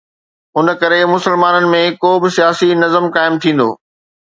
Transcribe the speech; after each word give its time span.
ان 0.61 0.67
ڪري 0.81 1.01
مسلمانن 1.15 1.65
۾ 1.75 1.83
ڪو 2.01 2.11
به 2.21 2.29
سياسي 2.37 2.69
نظم 2.83 3.05
قائم 3.15 3.33
ٿيندو. 3.43 3.69